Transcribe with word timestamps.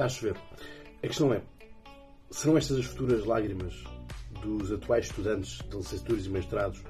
está 0.00 0.06
a 0.06 0.08
chover. 0.08 0.36
A 1.02 1.06
questão 1.06 1.32
é, 1.32 1.42
serão 2.30 2.56
estas 2.56 2.78
as 2.78 2.86
futuras 2.86 3.24
lágrimas 3.26 3.74
dos 4.42 4.72
atuais 4.72 5.06
estudantes 5.06 5.58
de 5.68 5.76
licenciaturas 5.76 6.24
e 6.24 6.28
mestrados 6.30 6.82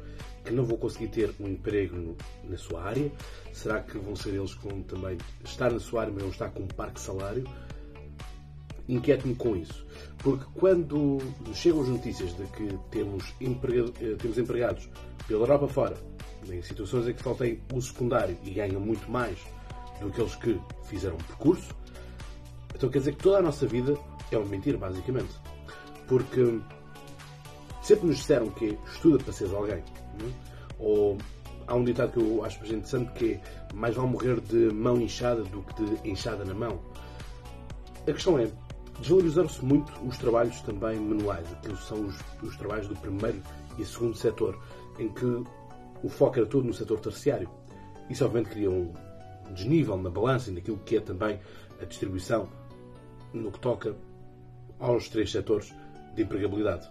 que 0.44 0.52
não 0.52 0.64
vão 0.64 0.76
conseguir 0.76 1.08
ter 1.08 1.34
um 1.40 1.48
emprego 1.48 2.16
na 2.44 2.56
sua 2.56 2.84
área? 2.84 3.10
Será 3.52 3.80
que 3.80 3.98
vão 3.98 4.14
ser 4.14 4.34
eles 4.34 4.54
que 4.54 4.68
vão 4.68 4.82
também 4.82 5.18
estar 5.44 5.72
na 5.72 5.80
sua 5.80 6.02
área, 6.02 6.12
mas 6.12 6.22
vão 6.22 6.30
estar 6.30 6.50
com 6.50 6.62
um 6.62 6.68
parque 6.68 7.00
salário? 7.00 7.44
Inquieto-me 8.88 9.34
com 9.34 9.56
isso. 9.56 9.84
Porque 10.18 10.44
quando 10.54 11.18
chegam 11.52 11.82
as 11.82 11.88
notícias 11.88 12.36
de 12.36 12.44
que 12.44 12.78
temos, 12.90 13.34
empregado, 13.40 13.92
eh, 14.00 14.16
temos 14.16 14.38
empregados 14.38 14.88
pela 15.26 15.40
Europa 15.40 15.68
fora, 15.68 15.96
em 16.48 16.62
situações 16.62 17.08
em 17.08 17.14
que 17.14 17.22
têm 17.34 17.60
o 17.72 17.80
secundário 17.80 18.36
e 18.44 18.50
ganham 18.50 18.80
muito 18.80 19.10
mais 19.10 19.38
do 20.00 20.06
que 20.10 20.22
aqueles 20.22 20.34
que 20.36 20.60
fizeram 20.84 21.16
percurso, 21.18 21.74
então 22.80 22.88
quer 22.88 23.00
dizer 23.00 23.12
que 23.12 23.22
toda 23.22 23.40
a 23.40 23.42
nossa 23.42 23.66
vida 23.66 23.94
é 24.32 24.38
uma 24.38 24.46
mentira, 24.46 24.78
basicamente. 24.78 25.38
Porque 26.08 26.58
sempre 27.82 28.06
nos 28.06 28.16
disseram 28.16 28.48
que 28.48 28.78
estuda 28.90 29.22
para 29.22 29.34
seres 29.34 29.52
alguém. 29.52 29.84
Não? 30.18 30.26
é? 30.26 30.32
Ou 30.78 31.18
há 31.66 31.74
um 31.74 31.84
ditado 31.84 32.12
que 32.12 32.20
eu 32.20 32.42
acho 32.42 32.58
interessante 32.64 33.12
que 33.12 33.32
é 33.34 33.40
mais 33.74 33.94
vale 33.94 34.08
morrer 34.08 34.40
de 34.40 34.72
mão 34.72 34.98
inchada 34.98 35.42
do 35.42 35.60
que 35.60 35.84
de 35.84 36.08
enxada 36.08 36.42
na 36.42 36.54
mão. 36.54 36.80
A 38.08 38.12
questão 38.12 38.38
é, 38.38 38.50
desvalorizaram-se 38.98 39.62
muito 39.62 39.92
os 40.02 40.16
trabalhos 40.16 40.58
também 40.62 40.98
manuais, 40.98 41.52
aqueles 41.52 41.80
são 41.80 42.06
os, 42.06 42.16
os 42.42 42.56
trabalhos 42.56 42.88
do 42.88 42.96
primeiro 42.96 43.42
e 43.78 43.84
segundo 43.84 44.16
setor, 44.16 44.58
em 44.98 45.10
que 45.10 45.26
o 46.02 46.08
foco 46.08 46.38
era 46.38 46.46
todo 46.46 46.64
no 46.64 46.72
setor 46.72 46.98
terciário. 46.98 47.50
Isso 48.08 48.24
obviamente 48.24 48.52
cria 48.52 48.70
um 48.70 48.90
desnível 49.52 49.98
na 49.98 50.08
balança 50.08 50.50
e 50.50 50.54
naquilo 50.54 50.78
que 50.78 50.96
é 50.96 51.00
também 51.00 51.38
a 51.78 51.84
distribuição 51.84 52.48
no 53.32 53.50
que 53.52 53.58
toca 53.58 53.94
aos 54.78 55.08
três 55.08 55.30
setores 55.30 55.74
de 56.14 56.22
empregabilidade. 56.22 56.88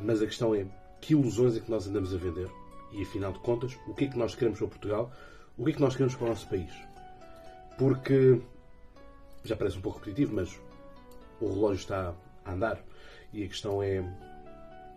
Mas 0.00 0.20
a 0.20 0.26
questão 0.26 0.54
é 0.54 0.66
que 1.00 1.12
ilusões 1.12 1.56
é 1.56 1.60
que 1.60 1.70
nós 1.70 1.86
andamos 1.86 2.14
a 2.14 2.18
vender 2.18 2.50
e, 2.92 3.02
afinal 3.02 3.32
de 3.32 3.38
contas, 3.40 3.76
o 3.86 3.94
que 3.94 4.04
é 4.04 4.08
que 4.08 4.18
nós 4.18 4.34
queremos 4.34 4.58
para 4.58 4.68
Portugal, 4.68 5.12
o 5.56 5.64
que 5.64 5.70
é 5.70 5.74
que 5.74 5.80
nós 5.80 5.94
queremos 5.94 6.14
para 6.14 6.26
o 6.26 6.28
nosso 6.30 6.48
país. 6.48 6.72
Porque, 7.78 8.40
já 9.44 9.56
parece 9.56 9.78
um 9.78 9.80
pouco 9.80 9.98
repetitivo, 9.98 10.34
mas 10.34 10.58
o 11.40 11.48
relógio 11.48 11.80
está 11.80 12.14
a 12.44 12.52
andar 12.52 12.82
e 13.32 13.44
a 13.44 13.48
questão 13.48 13.82
é: 13.82 14.02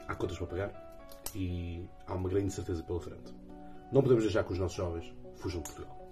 há 0.07 0.15
contas 0.15 0.37
para 0.37 0.47
pagar 0.47 0.89
e 1.35 1.85
há 2.07 2.13
uma 2.13 2.29
grande 2.29 2.47
incerteza 2.47 2.83
pela 2.83 2.99
frente. 2.99 3.33
Não 3.91 4.01
podemos 4.01 4.23
deixar 4.23 4.43
que 4.43 4.53
os 4.53 4.59
nossos 4.59 4.77
jovens 4.77 5.13
fujam 5.35 5.61
de 5.61 5.69
Portugal. 5.69 6.08